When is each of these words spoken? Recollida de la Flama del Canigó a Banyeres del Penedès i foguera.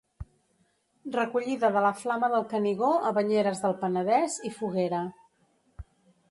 Recollida 1.15 1.69
de 1.75 1.83
la 1.87 1.91
Flama 1.99 2.29
del 2.35 2.47
Canigó 2.53 2.89
a 3.11 3.13
Banyeres 3.19 3.63
del 3.67 3.77
Penedès 3.85 4.39
i 4.51 4.53
foguera. 4.57 5.05